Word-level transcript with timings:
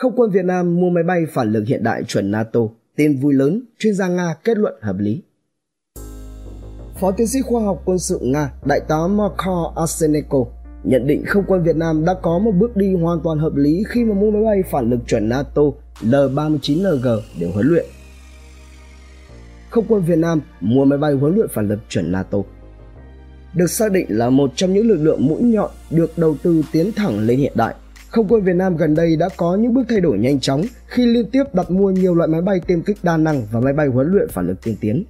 Không 0.00 0.12
quân 0.16 0.30
Việt 0.30 0.44
Nam 0.44 0.80
mua 0.80 0.90
máy 0.90 1.04
bay 1.04 1.26
phản 1.32 1.52
lực 1.52 1.64
hiện 1.66 1.82
đại 1.82 2.04
chuẩn 2.04 2.30
NATO, 2.30 2.60
tin 2.96 3.16
vui 3.20 3.34
lớn, 3.34 3.62
chuyên 3.78 3.94
gia 3.94 4.08
Nga 4.08 4.34
kết 4.44 4.58
luận 4.58 4.74
hợp 4.80 4.96
lý. 4.98 5.22
Phó 7.00 7.10
tiến 7.10 7.26
sĩ 7.26 7.40
khoa 7.42 7.62
học 7.62 7.82
quân 7.84 7.98
sự 7.98 8.18
Nga, 8.22 8.52
Đại 8.66 8.80
tá 8.88 8.96
Marko 9.10 9.72
Arsenenko 9.76 10.44
nhận 10.84 11.06
định 11.06 11.24
không 11.26 11.44
quân 11.46 11.62
Việt 11.62 11.76
Nam 11.76 12.04
đã 12.04 12.14
có 12.22 12.38
một 12.38 12.50
bước 12.50 12.76
đi 12.76 12.94
hoàn 12.94 13.20
toàn 13.24 13.38
hợp 13.38 13.54
lý 13.54 13.84
khi 13.88 14.04
mà 14.04 14.14
mua 14.14 14.30
máy 14.30 14.42
bay 14.42 14.62
phản 14.70 14.90
lực 14.90 15.00
chuẩn 15.06 15.28
NATO 15.28 15.62
L-39NG 16.02 17.20
để 17.40 17.50
huấn 17.54 17.66
luyện. 17.66 17.84
Không 19.70 19.84
quân 19.88 20.02
Việt 20.02 20.18
Nam 20.18 20.40
mua 20.60 20.84
máy 20.84 20.98
bay 20.98 21.12
huấn 21.12 21.34
luyện 21.34 21.48
phản 21.48 21.68
lực 21.68 21.78
chuẩn 21.88 22.12
NATO 22.12 22.38
được 23.54 23.70
xác 23.70 23.92
định 23.92 24.06
là 24.08 24.30
một 24.30 24.52
trong 24.54 24.72
những 24.72 24.88
lực 24.88 24.98
lượng 25.00 25.26
mũi 25.26 25.42
nhọn 25.42 25.70
được 25.90 26.18
đầu 26.18 26.36
tư 26.42 26.62
tiến 26.72 26.92
thẳng 26.96 27.18
lên 27.26 27.38
hiện 27.38 27.52
đại. 27.54 27.74
Không 28.10 28.26
quân 28.28 28.42
Việt 28.42 28.56
Nam 28.56 28.76
gần 28.76 28.94
đây 28.94 29.16
đã 29.16 29.28
có 29.36 29.56
những 29.56 29.74
bước 29.74 29.82
thay 29.88 30.00
đổi 30.00 30.18
nhanh 30.18 30.40
chóng 30.40 30.62
khi 30.86 31.06
liên 31.06 31.30
tiếp 31.30 31.44
đặt 31.52 31.70
mua 31.70 31.90
nhiều 31.90 32.14
loại 32.14 32.28
máy 32.28 32.40
bay 32.40 32.60
tiêm 32.66 32.82
kích 32.82 32.96
đa 33.02 33.16
năng 33.16 33.46
và 33.52 33.60
máy 33.60 33.72
bay 33.72 33.86
huấn 33.86 34.12
luyện 34.12 34.28
phản 34.28 34.46
lực 34.46 34.62
tiên 34.62 34.76
tiến. 34.80 35.04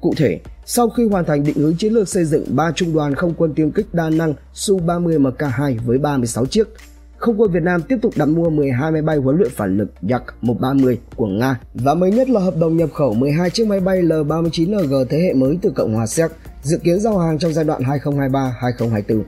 Cụ 0.00 0.14
thể, 0.16 0.40
sau 0.64 0.88
khi 0.88 1.08
hoàn 1.08 1.24
thành 1.24 1.44
định 1.44 1.56
hướng 1.56 1.76
chiến 1.76 1.92
lược 1.92 2.08
xây 2.08 2.24
dựng 2.24 2.44
3 2.48 2.72
trung 2.74 2.94
đoàn 2.94 3.14
không 3.14 3.34
quân 3.36 3.54
tiêm 3.54 3.70
kích 3.70 3.86
đa 3.92 4.10
năng 4.10 4.34
Su-30 4.54 5.22
Mk2 5.22 5.76
với 5.84 5.98
36 5.98 6.46
chiếc, 6.46 6.68
không 7.16 7.40
quân 7.40 7.50
Việt 7.52 7.62
Nam 7.62 7.82
tiếp 7.82 7.96
tục 8.02 8.12
đặt 8.16 8.26
mua 8.26 8.50
12 8.50 8.92
máy 8.92 9.02
bay 9.02 9.16
huấn 9.16 9.36
luyện 9.36 9.50
phản 9.50 9.76
lực 9.76 9.88
Yak-130 10.02 10.96
của 11.16 11.26
Nga 11.26 11.60
và 11.74 11.94
mới 11.94 12.10
nhất 12.10 12.30
là 12.30 12.40
hợp 12.40 12.54
đồng 12.60 12.76
nhập 12.76 12.88
khẩu 12.94 13.14
12 13.14 13.50
chiếc 13.50 13.66
máy 13.66 13.80
bay 13.80 14.02
L-39NG 14.02 15.04
thế 15.04 15.18
hệ 15.18 15.34
mới 15.34 15.58
từ 15.62 15.70
Cộng 15.70 15.94
hòa 15.94 16.06
Séc, 16.06 16.30
dự 16.62 16.78
kiến 16.78 17.00
giao 17.00 17.18
hàng 17.18 17.38
trong 17.38 17.52
giai 17.52 17.64
đoạn 17.64 17.82
2023-2024. 17.82 19.22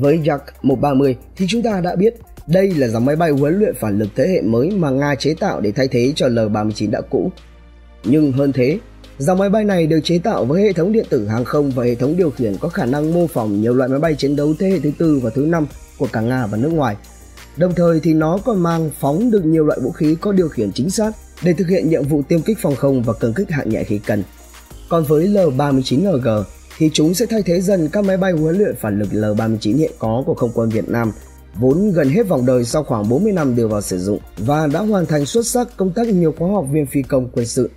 Với 0.00 0.18
Yak-130 0.18 1.14
thì 1.36 1.46
chúng 1.48 1.62
ta 1.62 1.80
đã 1.80 1.96
biết 1.96 2.14
đây 2.46 2.70
là 2.70 2.88
dòng 2.88 3.04
máy 3.04 3.16
bay 3.16 3.30
huấn 3.30 3.58
luyện 3.58 3.74
phản 3.74 3.98
lực 3.98 4.08
thế 4.16 4.28
hệ 4.28 4.42
mới 4.42 4.70
mà 4.70 4.90
Nga 4.90 5.14
chế 5.14 5.34
tạo 5.40 5.60
để 5.60 5.72
thay 5.72 5.88
thế 5.88 6.12
cho 6.16 6.28
L-39 6.28 6.90
đã 6.90 7.00
cũ. 7.10 7.32
Nhưng 8.04 8.32
hơn 8.32 8.52
thế, 8.52 8.78
Dòng 9.18 9.38
máy 9.38 9.50
bay 9.50 9.64
này 9.64 9.86
được 9.86 10.00
chế 10.04 10.18
tạo 10.18 10.44
với 10.44 10.62
hệ 10.62 10.72
thống 10.72 10.92
điện 10.92 11.06
tử 11.10 11.26
hàng 11.26 11.44
không 11.44 11.70
và 11.70 11.84
hệ 11.84 11.94
thống 11.94 12.16
điều 12.16 12.30
khiển 12.30 12.56
có 12.60 12.68
khả 12.68 12.86
năng 12.86 13.14
mô 13.14 13.26
phỏng 13.26 13.60
nhiều 13.60 13.74
loại 13.74 13.88
máy 13.88 13.98
bay 13.98 14.14
chiến 14.14 14.36
đấu 14.36 14.54
thế 14.58 14.70
hệ 14.70 14.78
thứ 14.78 14.90
tư 14.98 15.20
và 15.22 15.30
thứ 15.30 15.46
năm 15.46 15.66
của 15.98 16.08
cả 16.12 16.20
Nga 16.20 16.46
và 16.46 16.58
nước 16.58 16.72
ngoài. 16.72 16.96
Đồng 17.56 17.74
thời 17.74 18.00
thì 18.00 18.14
nó 18.14 18.38
còn 18.44 18.62
mang 18.62 18.90
phóng 19.00 19.30
được 19.30 19.44
nhiều 19.44 19.64
loại 19.64 19.78
vũ 19.82 19.90
khí 19.90 20.16
có 20.20 20.32
điều 20.32 20.48
khiển 20.48 20.72
chính 20.72 20.90
xác 20.90 21.12
để 21.42 21.52
thực 21.52 21.68
hiện 21.68 21.88
nhiệm 21.88 22.02
vụ 22.02 22.22
tiêm 22.28 22.42
kích 22.42 22.58
phòng 22.62 22.76
không 22.76 23.02
và 23.02 23.12
cường 23.12 23.34
kích 23.34 23.50
hạng 23.50 23.68
nhẹ 23.68 23.84
khi 23.84 23.98
cần. 23.98 24.22
Còn 24.88 25.04
với 25.04 25.26
L-39NG 25.26 26.42
thì 26.78 26.90
chúng 26.92 27.14
sẽ 27.14 27.26
thay 27.26 27.42
thế 27.42 27.60
dần 27.60 27.88
các 27.88 28.04
máy 28.04 28.16
bay 28.16 28.32
huấn 28.32 28.58
luyện 28.58 28.76
phản 28.76 28.98
lực 28.98 29.08
L-39 29.12 29.76
hiện 29.76 29.92
có 29.98 30.22
của 30.26 30.34
không 30.34 30.50
quân 30.54 30.68
Việt 30.68 30.88
Nam, 30.88 31.12
vốn 31.54 31.92
gần 31.92 32.08
hết 32.08 32.28
vòng 32.28 32.46
đời 32.46 32.64
sau 32.64 32.84
khoảng 32.84 33.08
40 33.08 33.32
năm 33.32 33.56
đưa 33.56 33.68
vào 33.68 33.80
sử 33.80 33.98
dụng 33.98 34.18
và 34.38 34.66
đã 34.66 34.80
hoàn 34.80 35.06
thành 35.06 35.26
xuất 35.26 35.46
sắc 35.46 35.68
công 35.76 35.92
tác 35.92 36.06
nhiều 36.06 36.34
khóa 36.38 36.48
học 36.48 36.66
viên 36.70 36.86
phi 36.86 37.02
công 37.02 37.28
quân 37.32 37.46
sự 37.46 37.70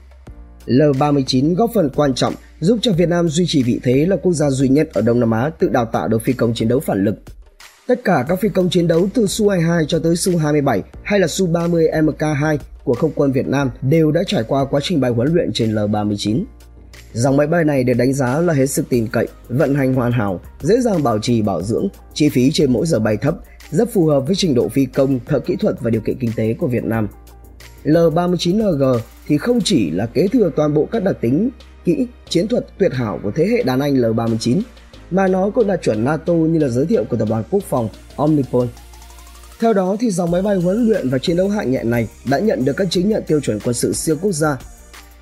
L-39 0.66 1.56
góp 1.56 1.72
phần 1.74 1.90
quan 1.96 2.14
trọng 2.14 2.34
giúp 2.60 2.80
cho 2.82 2.92
Việt 2.94 3.10
Nam 3.10 3.30
duy 3.30 3.46
trì 3.48 3.64
vị 3.64 3.80
thế 3.84 4.06
là 4.06 4.16
quốc 4.16 4.34
gia 4.34 4.50
duy 4.50 4.68
nhất 4.68 4.90
ở 4.94 5.02
Đông 5.02 5.20
Nam 5.20 5.32
Á 5.32 5.50
tự 5.60 5.70
đào 5.70 5.86
tạo 5.86 6.08
được 6.08 6.22
phi 6.22 6.34
công 6.34 6.54
chiến 6.54 6.68
đấu 6.68 6.80
phản 6.80 7.04
lực. 7.04 7.16
Tất 7.88 8.04
cả 8.04 8.26
các 8.28 8.40
phi 8.42 8.50
công 8.50 8.70
chiến 8.70 8.88
đấu 8.88 9.10
từ 9.14 9.26
Su-22 9.26 9.86
cho 9.86 10.00
tới 10.00 10.14
Su-27 10.14 10.82
hay 11.04 11.20
là 11.20 11.28
Su-30 11.28 12.06
MK2 12.06 12.58
của 12.84 12.94
không 12.94 13.12
quân 13.16 13.32
Việt 13.32 13.48
Nam 13.48 13.70
đều 13.82 14.12
đã 14.12 14.24
trải 14.28 14.44
qua 14.48 14.66
quá 14.66 14.80
trình 14.84 15.02
bài 15.02 15.12
huấn 15.12 15.34
luyện 15.34 15.54
trên 15.54 15.76
L-39. 15.76 16.44
Dòng 17.14 17.38
máy 17.38 17.48
bay 17.48 17.64
này 17.64 17.84
được 17.84 17.94
đánh 17.94 18.14
giá 18.14 18.42
là 18.42 18.54
hết 18.54 18.66
sức 18.66 18.86
tin 18.90 19.08
cậy, 19.08 19.28
vận 19.50 19.76
hành 19.76 19.94
hoàn 19.94 20.12
hảo, 20.12 20.42
dễ 20.62 20.82
dàng 20.82 21.04
bảo 21.04 21.20
trì 21.20 21.42
bảo 21.42 21.62
dưỡng, 21.62 21.88
chi 22.14 22.30
phí 22.30 22.52
trên 22.52 22.74
mỗi 22.74 22.86
giờ 22.86 23.00
bay 23.00 23.18
thấp, 23.18 23.36
rất 23.72 23.94
phù 23.94 24.06
hợp 24.06 24.20
với 24.20 24.36
trình 24.36 24.56
độ 24.56 24.70
phi 24.70 24.86
công, 24.86 25.20
thợ 25.26 25.40
kỹ 25.40 25.56
thuật 25.56 25.76
và 25.82 25.90
điều 25.90 26.02
kiện 26.02 26.18
kinh 26.20 26.32
tế 26.36 26.54
của 26.54 26.68
Việt 26.68 26.84
Nam. 26.84 27.08
L-39NG 27.84 29.00
thì 29.28 29.38
không 29.38 29.62
chỉ 29.62 29.92
là 29.92 30.06
kế 30.06 30.28
thừa 30.28 30.52
toàn 30.56 30.74
bộ 30.74 30.88
các 30.92 31.04
đặc 31.04 31.18
tính 31.22 31.50
kỹ 31.86 32.08
chiến 32.30 32.48
thuật 32.48 32.66
tuyệt 32.78 32.94
hảo 32.94 33.20
của 33.24 33.32
thế 33.32 33.48
hệ 33.48 33.64
đàn 33.64 33.80
anh 33.80 33.96
L-39 33.96 34.62
mà 35.12 35.28
nó 35.28 35.50
cũng 35.50 35.68
đạt 35.68 35.82
chuẩn 35.82 36.04
NATO 36.04 36.34
như 36.34 36.60
là 36.60 36.68
giới 36.68 36.86
thiệu 36.86 37.04
của 37.10 37.18
tập 37.18 37.28
đoàn 37.30 37.44
quốc 37.52 37.64
phòng 37.70 37.90
Omnipol. 38.16 38.68
Theo 39.60 39.74
đó 39.74 39.96
thì 40.00 40.12
dòng 40.12 40.32
máy 40.32 40.42
bay 40.42 40.56
huấn 40.58 40.86
luyện 40.86 41.10
và 41.10 41.18
chiến 41.18 41.38
đấu 41.38 41.50
hạng 41.50 41.72
nhẹ 41.72 41.84
này 41.84 42.08
đã 42.30 42.40
nhận 42.40 42.66
được 42.66 42.74
các 42.78 42.88
chứng 42.92 43.10
nhận 43.10 43.24
tiêu 43.28 43.40
chuẩn 43.40 43.60
quân 43.60 43.74
sự 43.74 43.94
siêu 43.94 44.16
quốc 44.22 44.32
gia 44.32 44.58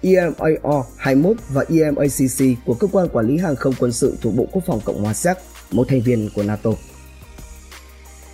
EMAO 0.01 0.85
21 0.97 1.37
và 1.49 1.65
EMACC 1.69 2.65
của 2.65 2.73
cơ 2.73 2.87
quan 2.91 3.07
quản 3.09 3.27
lý 3.27 3.37
hàng 3.37 3.55
không 3.55 3.73
quân 3.79 3.91
sự 3.91 4.17
thuộc 4.21 4.35
Bộ 4.35 4.45
Quốc 4.51 4.63
phòng 4.65 4.79
Cộng 4.85 5.03
hòa 5.03 5.13
Séc, 5.13 5.37
một 5.71 5.87
thành 5.87 6.01
viên 6.01 6.29
của 6.35 6.43
NATO. 6.43 6.69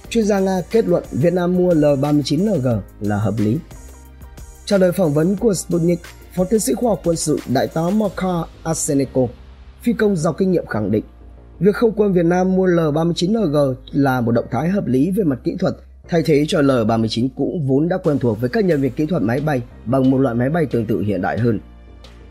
Chuyên 0.09 0.25
gia 0.25 0.39
Nga 0.39 0.61
kết 0.71 0.85
luận 0.85 1.03
Việt 1.11 1.33
Nam 1.33 1.55
mua 1.55 1.73
L-39NG 1.73 2.79
là 2.99 3.17
hợp 3.17 3.33
lý 3.37 3.57
Trả 4.65 4.77
lời 4.77 4.91
phỏng 4.91 5.13
vấn 5.13 5.35
của 5.35 5.53
Sputnik, 5.53 5.99
Phó 6.35 6.43
tiến 6.43 6.59
sĩ 6.59 6.73
khoa 6.73 6.89
học 6.89 7.01
quân 7.03 7.15
sự 7.15 7.39
Đại 7.53 7.67
tá 7.67 7.81
Marka 7.93 8.43
Arseneko, 8.63 9.21
phi 9.81 9.93
công 9.93 10.15
giàu 10.15 10.33
kinh 10.33 10.51
nghiệm 10.51 10.65
khẳng 10.65 10.91
định, 10.91 11.03
việc 11.59 11.75
không 11.75 11.91
quân 11.95 12.13
Việt 12.13 12.25
Nam 12.25 12.55
mua 12.55 12.65
L-39NG 12.67 13.75
là 13.91 14.21
một 14.21 14.31
động 14.31 14.45
thái 14.51 14.69
hợp 14.69 14.87
lý 14.87 15.11
về 15.11 15.23
mặt 15.23 15.39
kỹ 15.43 15.55
thuật, 15.59 15.75
thay 16.07 16.23
thế 16.23 16.45
cho 16.47 16.61
L-39 16.61 17.29
cũ 17.35 17.61
vốn 17.65 17.89
đã 17.89 17.97
quen 17.97 18.19
thuộc 18.19 18.41
với 18.41 18.49
các 18.49 18.65
nhân 18.65 18.81
viên 18.81 18.91
kỹ 18.91 19.05
thuật 19.05 19.21
máy 19.21 19.39
bay 19.39 19.61
bằng 19.85 20.11
một 20.11 20.17
loại 20.17 20.35
máy 20.35 20.49
bay 20.49 20.65
tương 20.65 20.85
tự 20.85 21.01
hiện 21.01 21.21
đại 21.21 21.39
hơn. 21.39 21.59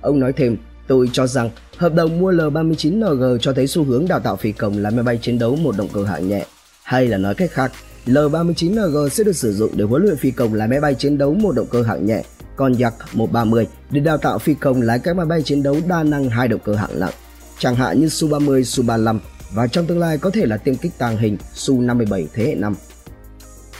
Ông 0.00 0.20
nói 0.20 0.32
thêm, 0.32 0.56
tôi 0.86 1.10
cho 1.12 1.26
rằng 1.26 1.50
hợp 1.76 1.94
đồng 1.94 2.20
mua 2.20 2.32
L-39NG 2.32 3.38
cho 3.38 3.52
thấy 3.52 3.66
xu 3.66 3.84
hướng 3.84 4.08
đào 4.08 4.20
tạo 4.20 4.36
phi 4.36 4.52
công 4.52 4.78
là 4.78 4.90
máy 4.90 5.02
bay 5.02 5.18
chiến 5.22 5.38
đấu 5.38 5.56
một 5.56 5.74
động 5.78 5.88
cơ 5.92 6.04
hạng 6.04 6.28
nhẹ, 6.28 6.46
hay 6.82 7.06
là 7.06 7.18
nói 7.18 7.34
cách 7.34 7.50
khác, 7.50 7.72
L-39NG 8.06 9.08
sẽ 9.08 9.24
được 9.24 9.36
sử 9.36 9.52
dụng 9.52 9.70
để 9.76 9.84
huấn 9.84 10.02
luyện 10.02 10.16
phi 10.16 10.30
công 10.30 10.54
lái 10.54 10.68
máy 10.68 10.80
bay 10.80 10.94
chiến 10.94 11.18
đấu 11.18 11.34
một 11.34 11.52
động 11.52 11.66
cơ 11.70 11.82
hạng 11.82 12.06
nhẹ, 12.06 12.22
còn 12.56 12.72
Yak-130 12.72 13.64
để 13.90 14.00
đào 14.00 14.18
tạo 14.18 14.38
phi 14.38 14.54
công 14.54 14.82
lái 14.82 14.98
các 14.98 15.16
máy 15.16 15.26
bay 15.26 15.42
chiến 15.42 15.62
đấu 15.62 15.76
đa 15.88 16.02
năng 16.02 16.28
hai 16.28 16.48
động 16.48 16.60
cơ 16.64 16.74
hạng 16.74 17.00
nặng, 17.00 17.12
chẳng 17.58 17.74
hạn 17.74 18.00
như 18.00 18.06
Su-30, 18.06 18.60
Su-35 18.60 19.18
và 19.54 19.66
trong 19.66 19.86
tương 19.86 19.98
lai 19.98 20.18
có 20.18 20.30
thể 20.30 20.46
là 20.46 20.56
tiêm 20.56 20.74
kích 20.74 20.92
tàng 20.98 21.16
hình 21.16 21.36
Su-57 21.54 22.26
thế 22.34 22.44
hệ 22.44 22.54
5. 22.54 22.74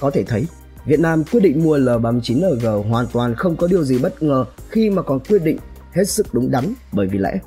Có 0.01 0.11
thể 0.11 0.25
thấy, 0.25 0.47
Việt 0.87 1.01
Nam 1.01 1.25
quyết 1.33 1.41
định 1.41 1.65
mua 1.65 1.79
L-39NG 1.79 2.83
hoàn 2.83 3.07
toàn 3.13 3.35
không 3.35 3.57
có 3.57 3.67
điều 3.67 3.85
gì 3.85 3.99
bất 3.99 4.23
ngờ 4.23 4.45
khi 4.69 4.91
mà 4.91 5.03
còn 5.03 5.21
quyết 5.21 5.43
định 5.45 5.59
hết 5.93 6.05
sức 6.05 6.27
đúng 6.35 6.51
đắn 6.51 6.65
bởi 6.93 7.07
vì 7.07 7.19
lẽ 7.19 7.39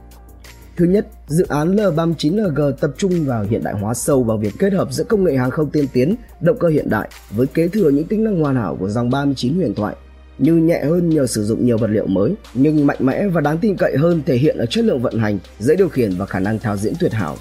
Thứ 0.77 0.85
nhất, 0.85 1.07
dự 1.27 1.45
án 1.49 1.75
L39NG 1.75 2.71
tập 2.71 2.91
trung 2.97 3.25
vào 3.25 3.43
hiện 3.43 3.63
đại 3.63 3.73
hóa 3.73 3.93
sâu 3.93 4.23
vào 4.23 4.37
việc 4.37 4.53
kết 4.59 4.73
hợp 4.73 4.87
giữa 4.91 5.03
công 5.03 5.23
nghệ 5.23 5.37
hàng 5.37 5.51
không 5.51 5.69
tiên 5.69 5.85
tiến, 5.93 6.15
động 6.41 6.57
cơ 6.59 6.67
hiện 6.67 6.89
đại 6.89 7.09
với 7.31 7.47
kế 7.47 7.67
thừa 7.67 7.89
những 7.89 8.07
tính 8.07 8.23
năng 8.23 8.39
hoàn 8.39 8.55
hảo 8.55 8.77
của 8.79 8.89
dòng 8.89 9.09
39 9.09 9.55
huyền 9.55 9.75
thoại 9.75 9.95
như 10.37 10.53
nhẹ 10.53 10.83
hơn 10.83 11.09
nhờ 11.09 11.27
sử 11.27 11.43
dụng 11.43 11.65
nhiều 11.65 11.77
vật 11.77 11.89
liệu 11.89 12.07
mới 12.07 12.35
nhưng 12.53 12.87
mạnh 12.87 12.97
mẽ 12.99 13.27
và 13.27 13.41
đáng 13.41 13.57
tin 13.57 13.77
cậy 13.77 13.97
hơn 13.97 14.21
thể 14.25 14.35
hiện 14.35 14.57
ở 14.57 14.65
chất 14.65 14.85
lượng 14.85 15.01
vận 15.01 15.19
hành, 15.19 15.39
dễ 15.59 15.75
điều 15.75 15.89
khiển 15.89 16.11
và 16.17 16.25
khả 16.25 16.39
năng 16.39 16.59
thao 16.59 16.77
diễn 16.77 16.93
tuyệt 16.99 17.13
hảo. 17.13 17.37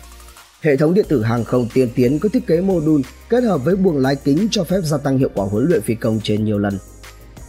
Hệ 0.61 0.77
thống 0.77 0.95
điện 0.95 1.05
tử 1.09 1.23
hàng 1.23 1.45
không 1.45 1.69
tiên 1.75 1.89
tiến 1.95 2.19
có 2.19 2.29
thiết 2.29 2.47
kế 2.47 2.61
mô 2.61 2.81
đun 2.81 3.03
kết 3.29 3.45
hợp 3.45 3.65
với 3.65 3.77
buồng 3.77 3.99
lái 3.99 4.17
kính 4.17 4.49
cho 4.51 4.65
phép 4.65 4.81
gia 4.85 4.99
tăng 4.99 5.19
hiệu 5.19 5.29
quả 5.35 5.47
huấn 5.47 5.67
luyện 5.69 5.83
phi 5.83 5.95
công 5.95 6.21
trên 6.23 6.45
nhiều 6.45 6.59
lần. 6.59 6.79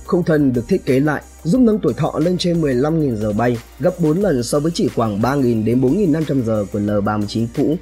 Khung 0.06 0.24
thân 0.24 0.54
được 0.54 0.68
thiết 0.68 0.86
kế 0.86 1.00
lại 1.00 1.22
giúp 1.44 1.62
nâng 1.62 1.80
tuổi 1.80 1.94
thọ 1.94 2.20
lên 2.20 2.38
trên 2.38 2.62
15.000 2.62 3.16
giờ 3.16 3.34
bay, 3.34 3.58
gấp 3.80 3.92
4 4.00 4.22
lần 4.22 4.44
so 4.44 4.60
với 4.60 4.72
chỉ 4.76 4.88
khoảng 4.88 5.22
3.000 5.22 5.66
đến 5.66 5.82
4.500 5.82 6.44
giờ 6.44 6.66
của 6.72 6.80
L39 6.80 7.48
cũ. 7.58 7.78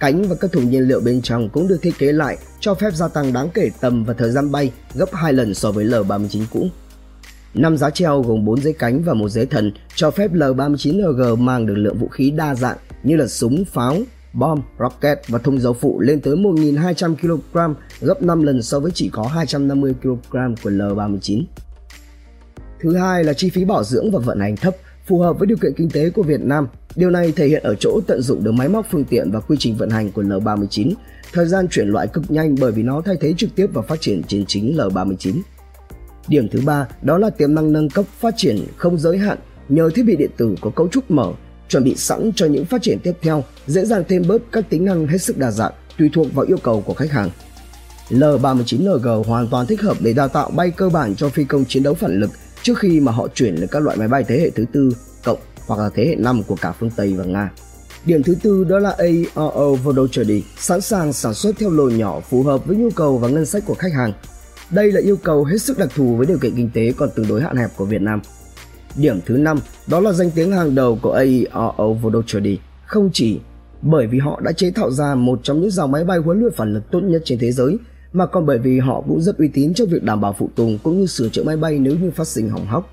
Cánh 0.00 0.28
và 0.28 0.34
các 0.40 0.52
thùng 0.52 0.70
nhiên 0.70 0.88
liệu 0.88 1.00
bên 1.00 1.22
trong 1.22 1.48
cũng 1.48 1.68
được 1.68 1.82
thiết 1.82 1.98
kế 1.98 2.12
lại 2.12 2.36
cho 2.60 2.74
phép 2.74 2.94
gia 2.94 3.08
tăng 3.08 3.32
đáng 3.32 3.48
kể 3.54 3.70
tầm 3.80 4.04
và 4.04 4.14
thời 4.14 4.30
gian 4.30 4.52
bay 4.52 4.72
gấp 4.94 5.08
2 5.12 5.32
lần 5.32 5.54
so 5.54 5.72
với 5.72 5.84
L39 5.84 6.44
cũ. 6.50 6.66
Năm 7.54 7.76
giá 7.76 7.90
treo 7.90 8.22
gồm 8.22 8.44
4 8.44 8.62
dây 8.62 8.72
cánh 8.72 9.02
và 9.02 9.14
một 9.14 9.28
dây 9.28 9.46
thần 9.46 9.72
cho 9.94 10.10
phép 10.10 10.32
L39NG 10.32 11.36
mang 11.36 11.66
được 11.66 11.74
lượng 11.76 11.98
vũ 11.98 12.08
khí 12.08 12.30
đa 12.30 12.54
dạng 12.54 12.76
như 13.02 13.16
là 13.16 13.26
súng, 13.26 13.64
pháo, 13.64 13.96
bom, 14.36 14.62
rocket 14.78 15.18
và 15.28 15.38
thùng 15.38 15.60
dầu 15.60 15.72
phụ 15.72 16.00
lên 16.00 16.20
tới 16.20 16.36
1.200 16.36 17.16
kg, 17.16 17.74
gấp 18.00 18.22
5 18.22 18.42
lần 18.42 18.62
so 18.62 18.80
với 18.80 18.90
chỉ 18.94 19.08
có 19.08 19.22
250 19.22 19.94
kg 20.02 20.16
của 20.62 20.70
L39. 20.70 21.44
Thứ 22.80 22.96
hai 22.96 23.24
là 23.24 23.32
chi 23.32 23.50
phí 23.50 23.64
bảo 23.64 23.84
dưỡng 23.84 24.10
và 24.10 24.18
vận 24.18 24.40
hành 24.40 24.56
thấp, 24.56 24.76
phù 25.06 25.18
hợp 25.18 25.38
với 25.38 25.46
điều 25.46 25.56
kiện 25.56 25.72
kinh 25.76 25.90
tế 25.90 26.10
của 26.10 26.22
Việt 26.22 26.40
Nam. 26.40 26.68
Điều 26.96 27.10
này 27.10 27.32
thể 27.36 27.46
hiện 27.48 27.62
ở 27.62 27.74
chỗ 27.74 28.00
tận 28.06 28.22
dụng 28.22 28.44
được 28.44 28.52
máy 28.52 28.68
móc 28.68 28.86
phương 28.90 29.04
tiện 29.04 29.30
và 29.30 29.40
quy 29.40 29.56
trình 29.58 29.76
vận 29.76 29.90
hành 29.90 30.12
của 30.12 30.22
L39, 30.22 30.92
thời 31.32 31.46
gian 31.46 31.68
chuyển 31.68 31.88
loại 31.88 32.06
cực 32.06 32.30
nhanh 32.30 32.54
bởi 32.60 32.72
vì 32.72 32.82
nó 32.82 33.00
thay 33.00 33.16
thế 33.20 33.34
trực 33.36 33.50
tiếp 33.54 33.66
và 33.72 33.82
phát 33.82 34.00
triển 34.00 34.22
trên 34.22 34.44
chính 34.46 34.76
L39. 34.76 35.40
Điểm 36.28 36.48
thứ 36.48 36.60
ba 36.66 36.88
đó 37.02 37.18
là 37.18 37.30
tiềm 37.30 37.54
năng 37.54 37.72
nâng 37.72 37.90
cấp 37.90 38.04
phát 38.18 38.34
triển 38.36 38.58
không 38.76 38.98
giới 38.98 39.18
hạn 39.18 39.38
nhờ 39.68 39.90
thiết 39.94 40.02
bị 40.02 40.16
điện 40.16 40.30
tử 40.36 40.54
có 40.60 40.70
cấu 40.70 40.88
trúc 40.88 41.10
mở, 41.10 41.32
chuẩn 41.68 41.84
bị 41.84 41.94
sẵn 41.96 42.30
cho 42.36 42.46
những 42.46 42.64
phát 42.64 42.82
triển 42.82 42.98
tiếp 43.02 43.12
theo, 43.22 43.44
dễ 43.66 43.84
dàng 43.84 44.04
thêm 44.08 44.22
bớt 44.28 44.42
các 44.52 44.64
tính 44.70 44.84
năng 44.84 45.06
hết 45.06 45.18
sức 45.18 45.38
đa 45.38 45.50
dạng 45.50 45.72
tùy 45.98 46.10
thuộc 46.12 46.34
vào 46.34 46.46
yêu 46.48 46.58
cầu 46.62 46.80
của 46.80 46.94
khách 46.94 47.10
hàng. 47.10 47.30
L39NG 48.10 49.22
hoàn 49.22 49.48
toàn 49.48 49.66
thích 49.66 49.80
hợp 49.80 49.96
để 50.00 50.12
đào 50.12 50.28
tạo 50.28 50.50
bay 50.50 50.70
cơ 50.70 50.88
bản 50.88 51.16
cho 51.16 51.28
phi 51.28 51.44
công 51.44 51.64
chiến 51.64 51.82
đấu 51.82 51.94
phản 51.94 52.20
lực 52.20 52.30
trước 52.62 52.78
khi 52.78 53.00
mà 53.00 53.12
họ 53.12 53.28
chuyển 53.34 53.54
lên 53.54 53.68
các 53.70 53.82
loại 53.82 53.96
máy 53.96 54.08
bay 54.08 54.24
thế 54.28 54.40
hệ 54.40 54.50
thứ 54.50 54.64
tư 54.72 54.90
cộng 55.24 55.38
hoặc 55.66 55.80
là 55.80 55.90
thế 55.94 56.06
hệ 56.06 56.14
5 56.14 56.42
của 56.42 56.56
cả 56.60 56.72
phương 56.72 56.90
Tây 56.96 57.12
và 57.12 57.24
Nga. 57.24 57.50
Điểm 58.04 58.22
thứ 58.22 58.34
tư 58.42 58.64
đó 58.64 58.78
là 58.78 58.96
ARO 58.98 59.74
Vodochardy, 59.84 60.42
sẵn 60.58 60.80
sàng 60.80 61.12
sản 61.12 61.34
xuất 61.34 61.56
theo 61.58 61.70
lô 61.70 61.90
nhỏ 61.90 62.20
phù 62.20 62.42
hợp 62.42 62.66
với 62.66 62.76
nhu 62.76 62.90
cầu 62.90 63.18
và 63.18 63.28
ngân 63.28 63.46
sách 63.46 63.62
của 63.66 63.74
khách 63.74 63.92
hàng. 63.92 64.12
Đây 64.70 64.92
là 64.92 65.00
yêu 65.00 65.16
cầu 65.16 65.44
hết 65.44 65.58
sức 65.58 65.78
đặc 65.78 65.88
thù 65.94 66.16
với 66.16 66.26
điều 66.26 66.38
kiện 66.38 66.56
kinh 66.56 66.70
tế 66.74 66.92
còn 66.96 67.08
tương 67.14 67.28
đối 67.28 67.42
hạn 67.42 67.56
hẹp 67.56 67.70
của 67.76 67.84
Việt 67.84 68.02
Nam. 68.02 68.20
Điểm 68.98 69.20
thứ 69.26 69.36
năm 69.36 69.58
đó 69.86 70.00
là 70.00 70.12
danh 70.12 70.30
tiếng 70.30 70.52
hàng 70.52 70.74
đầu 70.74 70.98
của 71.02 71.12
AERO 71.12 71.92
Vodochody 72.02 72.58
không 72.86 73.10
chỉ 73.12 73.40
bởi 73.82 74.06
vì 74.06 74.18
họ 74.18 74.40
đã 74.40 74.52
chế 74.52 74.70
tạo 74.70 74.90
ra 74.90 75.14
một 75.14 75.40
trong 75.42 75.60
những 75.60 75.70
dòng 75.70 75.92
máy 75.92 76.04
bay 76.04 76.18
huấn 76.18 76.40
luyện 76.40 76.52
phản 76.56 76.74
lực 76.74 76.90
tốt 76.90 77.00
nhất 77.00 77.22
trên 77.24 77.38
thế 77.38 77.52
giới 77.52 77.78
mà 78.12 78.26
còn 78.26 78.46
bởi 78.46 78.58
vì 78.58 78.78
họ 78.78 79.00
cũng 79.08 79.20
rất 79.20 79.38
uy 79.38 79.48
tín 79.48 79.74
trong 79.74 79.88
việc 79.88 80.02
đảm 80.02 80.20
bảo 80.20 80.34
phụ 80.38 80.50
tùng 80.54 80.78
cũng 80.82 81.00
như 81.00 81.06
sửa 81.06 81.28
chữa 81.28 81.44
máy 81.44 81.56
bay 81.56 81.78
nếu 81.78 81.96
như 81.96 82.10
phát 82.10 82.28
sinh 82.28 82.48
hỏng 82.48 82.66
hóc. 82.66 82.90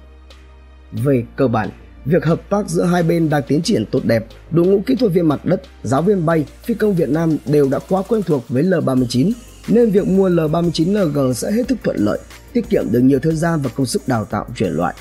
Về 0.92 1.26
cơ 1.36 1.48
bản, 1.48 1.70
việc 2.06 2.26
hợp 2.26 2.42
tác 2.50 2.70
giữa 2.70 2.84
hai 2.84 3.04
bên 3.04 3.30
đang 3.30 3.44
tiến 3.48 3.62
triển 3.62 3.86
tốt 3.86 4.00
đẹp, 4.04 4.26
đội 4.52 4.66
ngũ 4.66 4.82
kỹ 4.86 4.96
thuật 4.96 5.12
viên 5.12 5.28
mặt 5.28 5.46
đất, 5.46 5.62
giáo 5.84 6.02
viên 6.02 6.26
bay, 6.26 6.46
phi 6.64 6.74
công 6.74 6.96
Việt 6.96 7.10
Nam 7.10 7.38
đều 7.46 7.70
đã 7.70 7.80
quá 7.90 8.04
quen 8.08 8.24
thuộc 8.24 8.50
với 8.50 8.64
L-39 8.64 9.32
nên 9.68 9.90
việc 9.90 10.08
mua 10.08 10.30
L-39NG 10.30 11.34
sẽ 11.34 11.52
hết 11.52 11.64
sức 11.70 11.78
thuận 11.84 11.98
lợi, 11.98 12.20
tiết 12.54 12.70
kiệm 12.70 12.86
được 12.92 13.00
nhiều 13.00 13.20
thời 13.20 13.36
gian 13.36 13.60
và 13.64 13.70
công 13.76 13.86
sức 13.86 14.02
đào 14.08 14.26
tạo 14.26 14.46
chuyển 14.56 14.72
loại. 14.72 14.96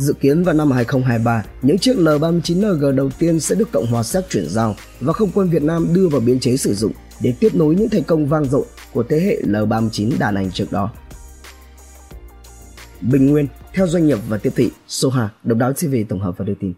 Dự 0.00 0.12
kiến 0.12 0.42
vào 0.42 0.54
năm 0.54 0.70
2023, 0.70 1.44
những 1.62 1.78
chiếc 1.78 1.96
L-39NG 1.96 2.94
đầu 2.94 3.10
tiên 3.18 3.40
sẽ 3.40 3.54
được 3.54 3.72
Cộng 3.72 3.86
hòa 3.86 4.02
Séc 4.02 4.24
chuyển 4.30 4.48
giao 4.48 4.76
và 5.00 5.12
không 5.12 5.30
quân 5.34 5.50
Việt 5.50 5.62
Nam 5.62 5.86
đưa 5.92 6.08
vào 6.08 6.20
biên 6.20 6.40
chế 6.40 6.56
sử 6.56 6.74
dụng 6.74 6.92
để 7.22 7.34
tiếp 7.40 7.54
nối 7.54 7.74
những 7.74 7.88
thành 7.88 8.02
công 8.02 8.26
vang 8.26 8.44
dội 8.44 8.64
của 8.92 9.02
thế 9.02 9.20
hệ 9.20 9.42
L-39 9.42 10.18
đàn 10.18 10.34
anh 10.34 10.50
trước 10.50 10.72
đó. 10.72 10.90
Bình 13.00 13.26
Nguyên, 13.26 13.46
theo 13.74 13.86
doanh 13.86 14.06
nghiệp 14.06 14.18
và 14.28 14.38
tiếp 14.38 14.52
thị, 14.56 14.70
Soha, 14.88 15.28
Độc 15.44 15.58
đáo 15.58 15.72
TV 15.72 15.94
tổng 16.08 16.20
hợp 16.20 16.34
và 16.38 16.44
đưa 16.44 16.54
tin. 16.60 16.72